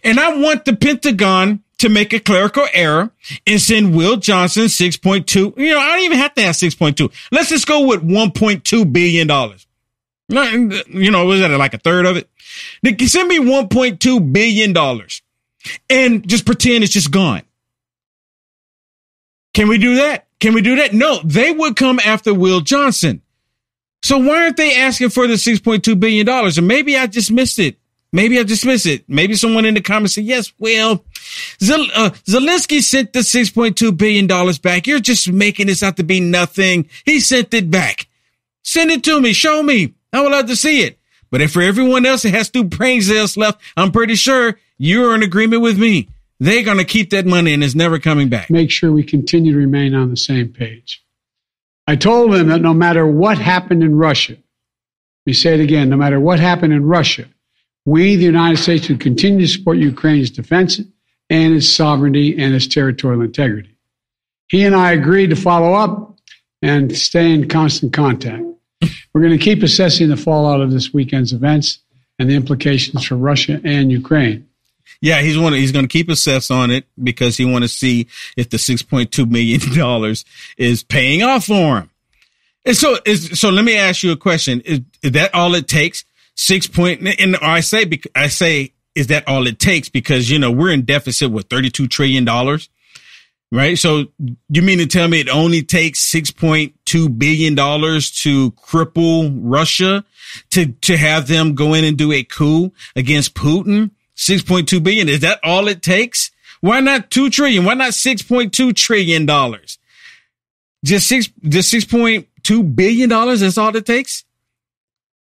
And 0.03 0.19
I 0.19 0.37
want 0.37 0.65
the 0.65 0.75
Pentagon 0.75 1.63
to 1.79 1.89
make 1.89 2.11
a 2.11 2.19
clerical 2.19 2.67
error 2.73 3.11
and 3.47 3.61
send 3.61 3.95
Will 3.95 4.17
Johnson 4.17 4.65
6.2. 4.65 5.57
You 5.57 5.73
know, 5.73 5.79
I 5.79 5.95
don't 5.95 6.03
even 6.05 6.17
have 6.17 6.33
to 6.35 6.41
have 6.41 6.55
6.2. 6.55 7.11
Let's 7.31 7.49
just 7.49 7.65
go 7.65 7.87
with 7.87 8.03
$1.2 8.03 8.93
billion. 8.93 9.27
You 10.89 11.11
know, 11.11 11.25
was 11.25 11.39
that 11.39 11.49
like 11.51 11.73
a 11.73 11.79
third 11.79 12.05
of 12.05 12.17
it? 12.17 12.29
Send 13.07 13.29
me 13.29 13.39
$1.2 13.39 14.33
billion 14.33 14.77
and 15.89 16.27
just 16.27 16.45
pretend 16.45 16.83
it's 16.83 16.93
just 16.93 17.09
gone. 17.09 17.41
Can 19.53 19.67
we 19.67 19.77
do 19.77 19.95
that? 19.95 20.27
Can 20.39 20.53
we 20.53 20.61
do 20.61 20.77
that? 20.77 20.93
No, 20.93 21.19
they 21.23 21.51
would 21.51 21.75
come 21.75 21.99
after 21.99 22.33
Will 22.33 22.61
Johnson. 22.61 23.21
So 24.01 24.17
why 24.17 24.43
aren't 24.43 24.57
they 24.57 24.75
asking 24.75 25.09
for 25.09 25.27
the 25.27 25.33
$6.2 25.33 25.99
billion? 25.99 26.27
And 26.29 26.67
maybe 26.67 26.97
I 26.97 27.07
just 27.07 27.31
missed 27.31 27.59
it. 27.59 27.77
Maybe 28.11 28.39
I 28.39 28.43
just 28.43 28.65
missed 28.65 28.85
it. 28.85 29.03
Maybe 29.07 29.35
someone 29.35 29.65
in 29.65 29.75
the 29.75 29.81
comments 29.81 30.15
said, 30.15 30.23
yes, 30.23 30.51
well, 30.57 31.03
Zel- 31.61 31.91
uh, 31.93 32.09
Zelensky 32.25 32.81
sent 32.81 33.13
the 33.13 33.19
$6.2 33.19 33.95
billion 33.95 34.27
back. 34.63 34.87
You're 34.87 34.99
just 34.99 35.31
making 35.31 35.67
this 35.67 35.83
out 35.83 35.97
to 35.97 36.03
be 36.03 36.19
nothing. 36.19 36.89
He 37.05 37.19
sent 37.19 37.53
it 37.53 37.69
back. 37.69 38.07
Send 38.63 38.89
it 38.89 39.03
to 39.03 39.21
me. 39.21 39.33
Show 39.33 39.61
me. 39.61 39.93
I 40.11 40.21
would 40.21 40.31
love 40.31 40.47
to 40.47 40.55
see 40.55 40.81
it. 40.81 40.97
But 41.29 41.41
if 41.41 41.51
for 41.51 41.61
everyone 41.61 42.05
else 42.05 42.23
that 42.23 42.31
has 42.31 42.49
two 42.49 42.63
brain 42.63 43.01
cells 43.01 43.37
left, 43.37 43.61
I'm 43.77 43.91
pretty 43.91 44.15
sure 44.15 44.57
you're 44.77 45.13
in 45.13 45.21
agreement 45.21 45.61
with 45.61 45.77
me. 45.77 46.09
They're 46.39 46.63
going 46.63 46.77
to 46.77 46.85
keep 46.85 47.09
that 47.11 47.25
money 47.25 47.53
and 47.53 47.63
it's 47.63 47.75
never 47.75 47.99
coming 47.99 48.29
back. 48.29 48.49
Make 48.49 48.71
sure 48.71 48.91
we 48.91 49.03
continue 49.03 49.53
to 49.53 49.57
remain 49.57 49.93
on 49.93 50.09
the 50.09 50.17
same 50.17 50.49
page. 50.49 51.03
I 51.87 51.95
told 51.95 52.33
them 52.33 52.47
that 52.47 52.61
no 52.61 52.73
matter 52.73 53.05
what 53.05 53.37
happened 53.37 53.83
in 53.83 53.95
Russia, 53.95 54.33
let 54.33 54.41
me 55.25 55.33
say 55.33 55.53
it 55.55 55.59
again, 55.59 55.89
no 55.89 55.97
matter 55.97 56.19
what 56.19 56.39
happened 56.39 56.73
in 56.73 56.85
Russia, 56.85 57.25
we, 57.85 58.15
the 58.15 58.23
United 58.23 58.57
States, 58.57 58.89
would 58.89 58.99
continue 58.99 59.41
to 59.41 59.47
support 59.47 59.77
Ukraine's 59.77 60.29
defense 60.29 60.79
and 61.29 61.55
its 61.55 61.69
sovereignty 61.69 62.37
and 62.37 62.53
its 62.53 62.67
territorial 62.67 63.21
integrity. 63.21 63.75
He 64.49 64.63
and 64.63 64.75
I 64.75 64.91
agreed 64.91 65.29
to 65.31 65.35
follow 65.35 65.73
up 65.73 66.17
and 66.61 66.95
stay 66.95 67.31
in 67.31 67.47
constant 67.47 67.93
contact. 67.93 68.43
We're 69.13 69.21
going 69.21 69.37
to 69.37 69.43
keep 69.43 69.63
assessing 69.63 70.09
the 70.09 70.17
fallout 70.17 70.61
of 70.61 70.71
this 70.71 70.93
weekend's 70.93 71.33
events 71.33 71.79
and 72.17 72.29
the 72.29 72.35
implications 72.35 73.05
for 73.05 73.15
Russia 73.15 73.61
and 73.63 73.91
Ukraine. 73.91 74.48
Yeah, 75.01 75.21
he's 75.21 75.37
want 75.37 75.55
he's 75.55 75.71
going 75.71 75.85
to 75.85 75.89
keep 75.89 76.09
assess 76.09 76.51
on 76.51 76.71
it 76.71 76.85
because 77.01 77.37
he 77.37 77.45
want 77.45 77.63
to 77.63 77.69
see 77.69 78.07
if 78.35 78.49
the 78.49 78.57
six 78.57 78.81
point 78.81 79.11
two 79.11 79.25
million 79.25 79.61
dollars 79.75 80.25
is 80.57 80.83
paying 80.83 81.23
off 81.23 81.45
for 81.45 81.79
him. 81.79 81.89
And 82.65 82.75
so, 82.75 82.97
is 83.05 83.39
so 83.39 83.49
let 83.49 83.63
me 83.63 83.77
ask 83.77 84.03
you 84.03 84.11
a 84.11 84.17
question: 84.17 84.61
Is, 84.61 84.81
is 85.01 85.11
that 85.13 85.33
all 85.33 85.55
it 85.55 85.67
takes? 85.67 86.03
Six 86.35 86.67
point, 86.67 87.05
and 87.19 87.35
I 87.37 87.59
say, 87.61 87.89
I 88.15 88.27
say, 88.27 88.73
is 88.95 89.07
that 89.07 89.27
all 89.27 89.47
it 89.47 89.59
takes? 89.59 89.89
Because 89.89 90.29
you 90.29 90.39
know 90.39 90.51
we're 90.51 90.71
in 90.71 90.83
deficit 90.83 91.31
with 91.31 91.47
thirty 91.47 91.69
two 91.69 91.87
trillion 91.87 92.25
dollars, 92.25 92.69
right? 93.51 93.77
So 93.77 94.05
you 94.49 94.61
mean 94.61 94.79
to 94.79 94.85
tell 94.85 95.07
me 95.07 95.21
it 95.21 95.29
only 95.29 95.63
takes 95.63 95.99
six 95.99 96.31
point 96.31 96.73
two 96.85 97.07
billion 97.09 97.55
dollars 97.55 98.11
to 98.23 98.51
cripple 98.51 99.37
Russia 99.41 100.03
to 100.51 100.67
to 100.67 100.97
have 100.97 101.27
them 101.27 101.55
go 101.55 101.73
in 101.73 101.85
and 101.85 101.97
do 101.97 102.11
a 102.11 102.23
coup 102.23 102.71
against 102.95 103.33
Putin? 103.33 103.91
6.2 104.19 104.83
billion. 104.83 105.07
Is 105.07 105.21
that 105.21 105.39
all 105.43 105.69
it 105.69 105.81
takes? 105.81 106.29
Why 106.59 106.81
not 106.81 107.09
2 107.09 107.29
trillion? 107.29 107.63
Why 107.63 107.73
not 107.73 107.91
6.2 107.91 108.75
trillion 108.75 109.25
dollars? 109.25 109.77
Just 110.83 111.07
six, 111.07 111.29
just 111.43 111.73
6.2 111.73 112.75
billion 112.75 113.09
dollars. 113.09 113.39
That's 113.39 113.57
all 113.57 113.73
it 113.75 113.85
takes. 113.85 114.25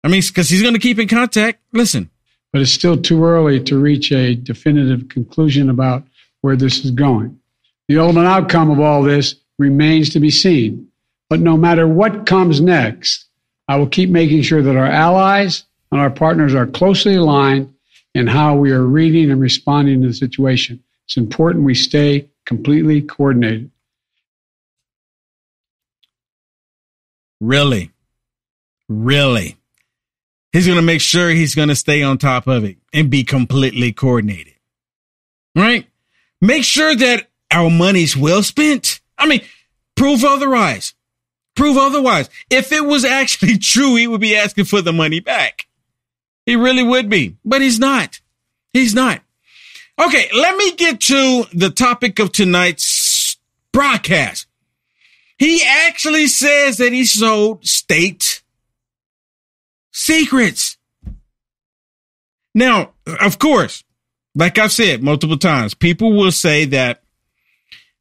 I 0.02 0.08
mean, 0.08 0.22
cause 0.34 0.48
he's 0.48 0.62
going 0.62 0.74
to 0.74 0.80
keep 0.80 0.98
in 0.98 1.06
contact. 1.06 1.60
Listen, 1.72 2.10
but 2.52 2.60
it's 2.62 2.72
still 2.72 3.00
too 3.00 3.24
early 3.24 3.62
to 3.64 3.78
reach 3.78 4.10
a 4.10 4.34
definitive 4.34 5.08
conclusion 5.08 5.70
about 5.70 6.04
where 6.40 6.56
this 6.56 6.84
is 6.84 6.90
going. 6.90 7.38
The 7.88 7.98
ultimate 7.98 8.26
outcome 8.26 8.70
of 8.70 8.80
all 8.80 9.02
this 9.02 9.36
remains 9.58 10.10
to 10.10 10.20
be 10.20 10.30
seen. 10.30 10.88
But 11.30 11.40
no 11.40 11.56
matter 11.56 11.86
what 11.86 12.26
comes 12.26 12.60
next, 12.60 13.26
I 13.68 13.76
will 13.76 13.88
keep 13.88 14.10
making 14.10 14.42
sure 14.42 14.62
that 14.62 14.76
our 14.76 14.86
allies 14.86 15.64
and 15.92 16.00
our 16.00 16.10
partners 16.10 16.54
are 16.54 16.66
closely 16.66 17.14
aligned 17.14 17.74
and 18.18 18.28
how 18.28 18.56
we 18.56 18.72
are 18.72 18.82
reading 18.82 19.30
and 19.30 19.40
responding 19.40 20.02
to 20.02 20.08
the 20.08 20.12
situation. 20.12 20.82
It's 21.04 21.16
important 21.16 21.64
we 21.64 21.74
stay 21.74 22.28
completely 22.44 23.00
coordinated. 23.00 23.70
Really? 27.40 27.92
Really? 28.88 29.56
He's 30.52 30.66
going 30.66 30.78
to 30.78 30.82
make 30.82 31.00
sure 31.00 31.30
he's 31.30 31.54
going 31.54 31.68
to 31.68 31.76
stay 31.76 32.02
on 32.02 32.18
top 32.18 32.48
of 32.48 32.64
it 32.64 32.78
and 32.92 33.08
be 33.08 33.22
completely 33.22 33.92
coordinated. 33.92 34.54
Right? 35.54 35.86
Make 36.40 36.64
sure 36.64 36.96
that 36.96 37.28
our 37.52 37.70
money's 37.70 38.16
well 38.16 38.42
spent. 38.42 39.00
I 39.16 39.28
mean, 39.28 39.42
prove 39.94 40.24
otherwise. 40.24 40.92
Prove 41.54 41.76
otherwise. 41.76 42.28
If 42.50 42.72
it 42.72 42.84
was 42.84 43.04
actually 43.04 43.58
true, 43.58 43.94
he 43.94 44.08
would 44.08 44.20
be 44.20 44.34
asking 44.34 44.64
for 44.64 44.82
the 44.82 44.92
money 44.92 45.20
back. 45.20 45.67
He 46.48 46.56
really 46.56 46.82
would 46.82 47.10
be, 47.10 47.36
but 47.44 47.60
he's 47.60 47.78
not. 47.78 48.22
He's 48.72 48.94
not. 48.94 49.20
Okay, 50.00 50.30
let 50.34 50.56
me 50.56 50.74
get 50.76 50.98
to 51.02 51.44
the 51.52 51.68
topic 51.68 52.18
of 52.18 52.32
tonight's 52.32 53.36
broadcast. 53.70 54.46
He 55.36 55.62
actually 55.62 56.26
says 56.26 56.78
that 56.78 56.90
he 56.90 57.04
sold 57.04 57.66
state 57.66 58.42
secrets. 59.92 60.78
Now, 62.54 62.94
of 63.20 63.38
course, 63.38 63.84
like 64.34 64.58
I've 64.58 64.72
said 64.72 65.02
multiple 65.02 65.36
times, 65.36 65.74
people 65.74 66.14
will 66.14 66.32
say 66.32 66.64
that 66.64 67.02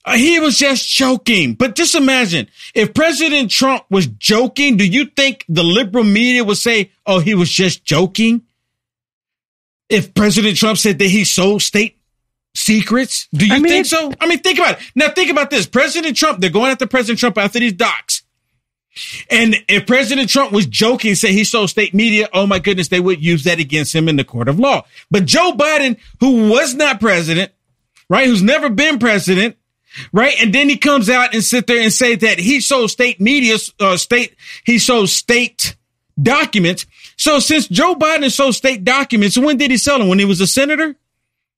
Uh, 0.08 0.16
he 0.16 0.40
was 0.40 0.58
just 0.58 0.90
joking. 0.90 1.54
But 1.54 1.76
just 1.76 1.94
imagine 1.94 2.48
if 2.74 2.94
President 2.94 3.52
Trump 3.52 3.84
was 3.90 4.08
joking, 4.08 4.78
do 4.78 4.88
you 4.88 5.06
think 5.06 5.44
the 5.50 5.64
liberal 5.64 6.06
media 6.06 6.46
would 6.46 6.58
say, 6.58 6.92
oh, 7.06 7.20
he 7.20 7.36
was 7.36 7.50
just 7.52 7.84
joking? 7.84 8.44
If 9.90 10.14
President 10.14 10.56
Trump 10.56 10.78
said 10.78 10.98
that 11.00 11.10
he 11.10 11.26
sold 11.26 11.62
state 11.62 11.98
secrets, 12.56 13.28
do 13.34 13.46
you 13.46 13.54
I 13.54 13.60
mean, 13.60 13.70
think 13.70 13.86
so? 13.86 14.14
I 14.22 14.28
mean, 14.28 14.40
think 14.40 14.60
about 14.60 14.80
it. 14.80 14.92
Now, 14.96 15.10
think 15.10 15.30
about 15.30 15.50
this. 15.50 15.68
President 15.68 16.16
Trump, 16.16 16.40
they're 16.40 16.50
going 16.50 16.72
after 16.72 16.88
President 16.88 17.20
Trump 17.20 17.38
after 17.38 17.60
these 17.60 17.74
docs. 17.74 18.24
And 19.30 19.58
if 19.68 19.86
President 19.88 20.30
Trump 20.30 20.54
was 20.54 20.66
joking, 20.66 21.16
say 21.16 21.34
he 21.34 21.44
sold 21.44 21.70
state 21.70 21.94
media, 21.94 22.30
oh 22.32 22.48
my 22.48 22.60
goodness, 22.60 22.88
they 22.88 23.02
would 23.02 23.22
use 23.22 23.44
that 23.44 23.60
against 23.60 23.94
him 23.94 24.08
in 24.08 24.16
the 24.16 24.24
court 24.24 24.48
of 24.48 24.58
law. 24.58 24.86
But 25.12 25.26
Joe 25.26 25.52
Biden, 25.52 25.98
who 26.22 26.50
was 26.50 26.76
not 26.76 27.02
president, 27.02 27.52
right, 28.10 28.26
who's 28.26 28.42
never 28.42 28.70
been 28.70 29.00
president, 29.00 29.58
right? 30.12 30.36
And 30.42 30.54
then 30.54 30.70
he 30.70 30.78
comes 30.78 31.10
out 31.10 31.34
and 31.34 31.44
sit 31.44 31.68
there 31.68 31.82
and 31.82 31.92
say 31.92 32.16
that 32.16 32.40
he 32.40 32.60
sold 32.60 32.92
state 32.92 33.20
media, 33.20 33.58
uh, 33.80 33.98
state, 33.98 34.36
he 34.66 34.80
sold 34.80 35.10
state 35.10 35.76
documents. 36.22 36.86
So 37.18 37.40
since 37.40 37.68
Joe 37.68 37.96
Biden 37.96 38.32
sold 38.32 38.56
state 38.56 38.84
documents, 38.84 39.38
when 39.38 39.58
did 39.58 39.72
he 39.72 39.78
sell 39.78 40.00
them? 40.00 40.08
When 40.08 40.20
he 40.20 40.26
was 40.26 40.42
a 40.42 40.48
senator? 40.48 40.96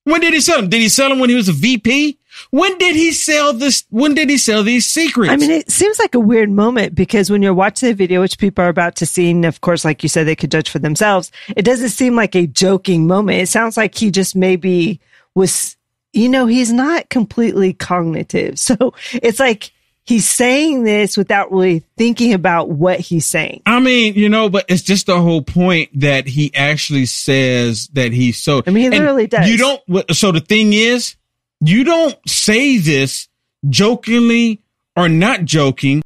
When 0.03 0.21
did 0.21 0.33
he 0.33 0.41
sell 0.41 0.61
them? 0.61 0.69
Did 0.69 0.81
he 0.81 0.89
sell 0.89 1.09
them 1.09 1.19
when 1.19 1.29
he 1.29 1.35
was 1.35 1.49
a 1.49 1.53
VP? 1.53 2.17
When 2.51 2.77
did 2.77 2.95
he 2.95 3.11
sell 3.11 3.53
this? 3.53 3.83
When 3.89 4.15
did 4.15 4.29
he 4.29 4.37
sell 4.37 4.63
these 4.63 4.85
secrets? 4.85 5.31
I 5.31 5.35
mean, 5.35 5.51
it 5.51 5.69
seems 5.69 5.99
like 5.99 6.15
a 6.15 6.19
weird 6.19 6.49
moment 6.49 6.95
because 6.95 7.29
when 7.29 7.41
you're 7.41 7.53
watching 7.53 7.89
the 7.89 7.95
video, 7.95 8.21
which 8.21 8.37
people 8.37 8.63
are 8.63 8.69
about 8.69 8.95
to 8.97 9.05
see, 9.05 9.29
and 9.29 9.45
of 9.45 9.61
course, 9.61 9.83
like 9.83 10.03
you 10.03 10.09
said, 10.09 10.25
they 10.25 10.35
could 10.35 10.51
judge 10.51 10.69
for 10.69 10.79
themselves. 10.79 11.31
It 11.55 11.63
doesn't 11.63 11.89
seem 11.89 12.15
like 12.15 12.35
a 12.35 12.47
joking 12.47 13.07
moment. 13.07 13.41
It 13.41 13.47
sounds 13.47 13.77
like 13.77 13.95
he 13.95 14.09
just 14.09 14.35
maybe 14.35 15.01
was 15.35 15.77
you 16.13 16.29
know, 16.29 16.45
he's 16.45 16.71
not 16.71 17.09
completely 17.09 17.73
cognitive. 17.73 18.59
So 18.69 18.93
it's 19.13 19.39
like 19.39 19.71
he's 20.05 20.27
saying 20.27 20.83
this 20.83 21.15
without 21.15 21.51
really 21.51 21.83
thinking 21.97 22.33
about 22.33 22.69
what 22.69 22.99
he's 22.99 23.25
saying. 23.25 23.61
I 23.65 23.79
mean, 23.79 24.15
you 24.15 24.29
know, 24.29 24.49
but 24.49 24.65
it's 24.67 24.81
just 24.81 25.05
the 25.05 25.19
whole 25.19 25.41
point 25.41 25.89
that 25.99 26.27
he 26.27 26.53
actually 26.55 27.05
says 27.05 27.87
that 27.93 28.11
he's 28.11 28.41
so. 28.41 28.61
I 28.65 28.71
mean, 28.71 28.91
he 28.91 28.99
literally 28.99 29.27
does. 29.27 29.47
You 29.49 29.57
don't. 29.57 30.15
So 30.15 30.31
the 30.31 30.39
thing 30.39 30.73
is, 30.73 31.15
you 31.61 31.83
don't 31.83 32.17
say 32.27 32.77
this 32.77 33.27
jokingly 33.69 34.61
or 34.95 35.09
not 35.09 35.45
joking 35.45 36.01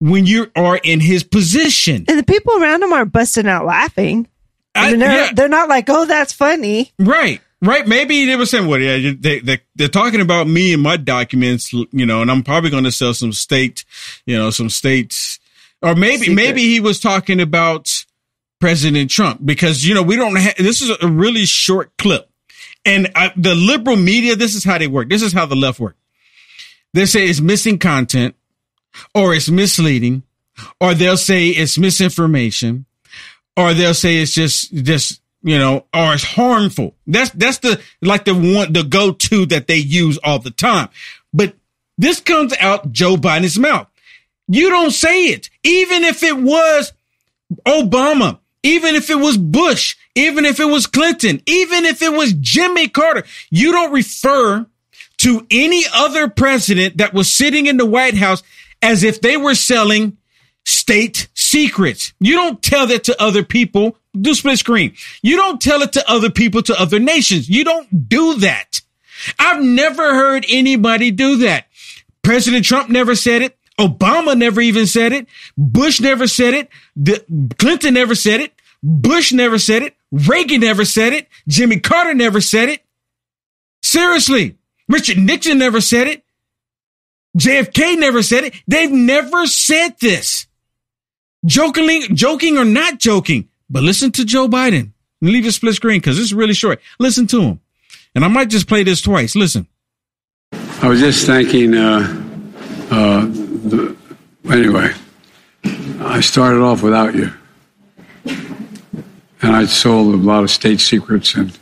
when 0.00 0.26
you 0.26 0.50
are 0.56 0.78
in 0.82 1.00
his 1.00 1.22
position. 1.22 2.04
And 2.08 2.18
the 2.18 2.24
people 2.24 2.60
around 2.60 2.82
him 2.82 2.92
are 2.92 3.04
busting 3.04 3.46
out 3.46 3.64
laughing. 3.64 4.28
I, 4.74 4.88
I 4.88 4.90
mean, 4.90 5.00
they're, 5.00 5.24
yeah. 5.26 5.32
they're 5.32 5.48
not 5.48 5.68
like, 5.68 5.88
oh, 5.88 6.06
that's 6.06 6.32
funny. 6.32 6.92
Right. 6.98 7.40
Right. 7.64 7.86
Maybe 7.86 8.26
they 8.26 8.34
were 8.34 8.44
saying, 8.44 8.66
well, 8.66 8.80
yeah, 8.80 9.12
they, 9.16 9.38
they, 9.38 9.60
they're 9.76 9.86
talking 9.86 10.20
about 10.20 10.48
me 10.48 10.72
and 10.74 10.82
my 10.82 10.96
documents, 10.96 11.72
you 11.72 12.04
know, 12.04 12.20
and 12.20 12.28
I'm 12.28 12.42
probably 12.42 12.70
going 12.70 12.82
to 12.82 12.90
sell 12.90 13.14
some 13.14 13.32
state, 13.32 13.84
you 14.26 14.36
know, 14.36 14.50
some 14.50 14.68
states, 14.68 15.38
or 15.80 15.94
maybe, 15.94 16.26
Secret. 16.26 16.34
maybe 16.34 16.62
he 16.62 16.80
was 16.80 16.98
talking 16.98 17.40
about 17.40 17.88
President 18.60 19.12
Trump 19.12 19.46
because, 19.46 19.86
you 19.86 19.94
know, 19.94 20.02
we 20.02 20.16
don't 20.16 20.34
have, 20.34 20.56
this 20.56 20.82
is 20.82 20.90
a 21.00 21.06
really 21.06 21.44
short 21.44 21.96
clip. 21.98 22.28
And 22.84 23.12
I, 23.14 23.32
the 23.36 23.54
liberal 23.54 23.96
media, 23.96 24.34
this 24.34 24.56
is 24.56 24.64
how 24.64 24.78
they 24.78 24.88
work. 24.88 25.08
This 25.08 25.22
is 25.22 25.32
how 25.32 25.46
the 25.46 25.54
left 25.54 25.78
work. 25.78 25.96
They 26.94 27.06
say 27.06 27.28
it's 27.28 27.40
missing 27.40 27.78
content 27.78 28.34
or 29.14 29.34
it's 29.34 29.48
misleading 29.48 30.24
or 30.80 30.94
they'll 30.94 31.16
say 31.16 31.46
it's 31.46 31.78
misinformation 31.78 32.86
or 33.56 33.72
they'll 33.72 33.94
say 33.94 34.16
it's 34.16 34.34
just, 34.34 34.74
just 34.74 35.21
you 35.42 35.58
know, 35.58 35.86
or 35.94 36.14
it's 36.14 36.24
harmful. 36.24 36.94
That's, 37.06 37.30
that's 37.30 37.58
the, 37.58 37.80
like 38.00 38.24
the 38.24 38.34
one, 38.34 38.72
the 38.72 38.84
go 38.84 39.12
to 39.12 39.46
that 39.46 39.66
they 39.66 39.76
use 39.76 40.18
all 40.18 40.38
the 40.38 40.50
time. 40.50 40.88
But 41.32 41.54
this 41.98 42.20
comes 42.20 42.54
out 42.60 42.92
Joe 42.92 43.16
Biden's 43.16 43.58
mouth. 43.58 43.88
You 44.48 44.70
don't 44.70 44.90
say 44.90 45.26
it. 45.26 45.50
Even 45.62 46.04
if 46.04 46.22
it 46.22 46.36
was 46.36 46.92
Obama, 47.66 48.38
even 48.62 48.94
if 48.94 49.10
it 49.10 49.16
was 49.16 49.36
Bush, 49.36 49.96
even 50.14 50.44
if 50.44 50.60
it 50.60 50.66
was 50.66 50.86
Clinton, 50.86 51.42
even 51.46 51.84
if 51.84 52.02
it 52.02 52.12
was 52.12 52.32
Jimmy 52.34 52.88
Carter, 52.88 53.24
you 53.50 53.72
don't 53.72 53.92
refer 53.92 54.66
to 55.18 55.46
any 55.50 55.84
other 55.94 56.28
president 56.28 56.98
that 56.98 57.14
was 57.14 57.32
sitting 57.32 57.66
in 57.66 57.76
the 57.76 57.86
White 57.86 58.14
House 58.14 58.42
as 58.80 59.04
if 59.04 59.20
they 59.20 59.36
were 59.36 59.54
selling 59.54 60.16
state 60.64 61.28
secrets. 61.34 62.12
You 62.20 62.34
don't 62.34 62.62
tell 62.62 62.86
that 62.88 63.04
to 63.04 63.22
other 63.22 63.44
people. 63.44 63.96
Do 64.18 64.34
split 64.34 64.58
screen. 64.58 64.94
You 65.22 65.36
don't 65.36 65.60
tell 65.60 65.82
it 65.82 65.92
to 65.92 66.10
other 66.10 66.30
people, 66.30 66.62
to 66.62 66.78
other 66.78 66.98
nations. 66.98 67.48
You 67.48 67.64
don't 67.64 68.08
do 68.08 68.34
that. 68.36 68.80
I've 69.38 69.62
never 69.62 70.14
heard 70.14 70.44
anybody 70.48 71.10
do 71.10 71.38
that. 71.38 71.66
President 72.22 72.64
Trump 72.64 72.88
never 72.90 73.14
said 73.14 73.42
it. 73.42 73.56
Obama 73.78 74.36
never 74.36 74.60
even 74.60 74.86
said 74.86 75.12
it. 75.12 75.26
Bush 75.56 76.00
never 76.00 76.26
said 76.26 76.54
it. 76.54 76.68
The, 76.94 77.24
Clinton 77.58 77.94
never 77.94 78.14
said 78.14 78.40
it. 78.40 78.52
Bush 78.82 79.32
never 79.32 79.58
said 79.58 79.82
it. 79.82 79.96
Reagan 80.10 80.60
never 80.60 80.84
said 80.84 81.12
it. 81.12 81.28
Jimmy 81.48 81.80
Carter 81.80 82.14
never 82.14 82.40
said 82.40 82.68
it. 82.68 82.84
Seriously. 83.82 84.56
Richard 84.88 85.18
Nixon 85.18 85.58
never 85.58 85.80
said 85.80 86.06
it. 86.06 86.24
JFK 87.38 87.98
never 87.98 88.22
said 88.22 88.44
it. 88.44 88.54
They've 88.68 88.90
never 88.90 89.46
said 89.46 89.96
this. 90.00 90.46
Jokingly, 91.46 92.08
joking 92.08 92.58
or 92.58 92.64
not 92.64 92.98
joking. 92.98 93.48
But 93.72 93.82
listen 93.82 94.12
to 94.12 94.24
Joe 94.26 94.48
Biden. 94.48 94.92
Leave 95.22 95.46
a 95.46 95.52
split 95.52 95.74
screen 95.74 95.98
because 95.98 96.18
it's 96.18 96.32
really 96.32 96.52
short. 96.52 96.78
Listen 96.98 97.26
to 97.28 97.40
him. 97.40 97.60
And 98.14 98.22
I 98.22 98.28
might 98.28 98.50
just 98.50 98.68
play 98.68 98.82
this 98.82 99.00
twice. 99.00 99.34
Listen. 99.34 99.66
I 100.52 100.88
was 100.88 101.00
just 101.00 101.26
thanking, 101.26 101.74
uh, 101.74 102.00
uh, 102.90 103.24
the, 103.24 103.96
anyway, 104.50 104.92
I 106.00 106.20
started 106.20 106.60
off 106.60 106.82
without 106.82 107.14
you. 107.14 107.30
And 109.40 109.56
I 109.56 109.64
sold 109.64 110.14
a 110.14 110.18
lot 110.18 110.44
of 110.44 110.50
state 110.50 110.80
secrets 110.80 111.34
and. 111.34 111.58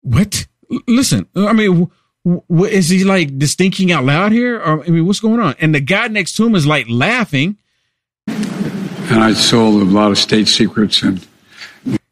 What? 0.00 0.46
Listen, 0.86 1.26
I 1.36 1.52
mean, 1.52 1.90
what 2.22 2.72
is 2.72 2.88
he 2.88 3.04
like 3.04 3.36
just 3.36 3.58
thinking 3.58 3.92
out 3.92 4.04
loud 4.04 4.32
here? 4.32 4.58
Or 4.60 4.82
I 4.82 4.88
mean, 4.88 5.06
what's 5.06 5.20
going 5.20 5.40
on? 5.40 5.56
And 5.60 5.74
the 5.74 5.80
guy 5.80 6.08
next 6.08 6.36
to 6.36 6.46
him 6.46 6.54
is 6.54 6.66
like 6.66 6.86
laughing. 6.88 7.58
And 9.10 9.22
I 9.22 9.34
sold 9.34 9.82
a 9.82 9.84
lot 9.84 10.10
of 10.10 10.18
state 10.18 10.48
secrets 10.48 11.02
and. 11.02 11.26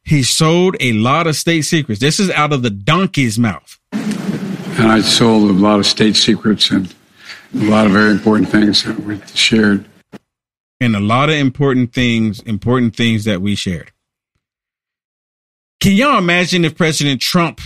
He 0.05 0.23
sold 0.23 0.77
a 0.81 0.93
lot 0.93 1.27
of 1.27 1.37
state 1.37 1.63
secrets. 1.63 2.01
This 2.01 2.21
is 2.21 2.29
out 2.31 2.53
of 2.53 2.63
the 2.63 2.71
donkey's 2.71 3.39
mouth. 3.39 3.79
And 3.93 4.91
I 4.91 5.01
sold 5.01 5.49
a 5.49 5.53
lot 5.53 5.79
of 5.79 5.87
state 5.87 6.17
secrets 6.17 6.71
and 6.71 6.95
a 7.55 7.65
lot 7.65 7.87
of 7.87 7.93
very 7.93 8.11
important 8.11 8.49
things 8.49 8.83
that 8.85 8.99
we 9.01 9.21
shared. 9.35 9.87
And 10.81 10.97
a 10.97 11.01
lot 11.01 11.31
of 11.31 11.37
important 11.37 11.93
things, 11.93 12.41
important 12.41 12.97
things 12.97 13.25
that 13.25 13.41
we 13.41 13.55
shared. 13.55 13.93
Can 15.81 15.93
y'all 15.93 16.19
imagine 16.19 16.65
if 16.65 16.77
President 16.77 17.21
Trump 17.21 17.61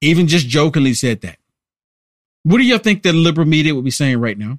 even 0.00 0.26
just 0.26 0.48
jokingly 0.48 0.94
said 0.94 1.20
that? 1.22 1.38
What 2.42 2.58
do 2.58 2.64
y'all 2.64 2.78
think 2.78 3.02
the 3.02 3.12
liberal 3.12 3.46
media 3.46 3.74
would 3.74 3.84
be 3.84 3.90
saying 3.90 4.18
right 4.18 4.36
now? 4.36 4.58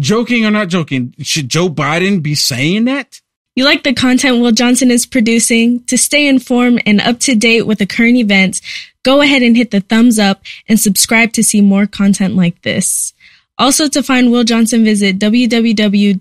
Joking 0.00 0.44
or 0.46 0.50
not 0.50 0.68
joking, 0.68 1.14
should 1.20 1.48
Joe 1.48 1.68
Biden 1.68 2.22
be 2.22 2.34
saying 2.34 2.86
that? 2.86 3.20
You 3.56 3.64
like 3.64 3.82
the 3.82 3.92
content 3.92 4.40
Will 4.40 4.52
Johnson 4.52 4.90
is 4.90 5.06
producing? 5.06 5.84
To 5.84 5.98
stay 5.98 6.26
informed 6.28 6.82
and 6.86 7.00
up 7.00 7.18
to 7.20 7.34
date 7.34 7.66
with 7.66 7.78
the 7.78 7.86
current 7.86 8.16
events, 8.16 8.62
go 9.02 9.20
ahead 9.20 9.42
and 9.42 9.56
hit 9.56 9.70
the 9.70 9.80
thumbs 9.80 10.18
up 10.18 10.42
and 10.68 10.78
subscribe 10.80 11.32
to 11.34 11.42
see 11.44 11.60
more 11.60 11.86
content 11.86 12.36
like 12.36 12.62
this. 12.62 13.12
Also, 13.58 13.88
to 13.88 14.02
find 14.02 14.30
Will 14.30 14.44
Johnson, 14.44 14.84
visit 14.84 15.18
www.uaf.media. 15.18 16.14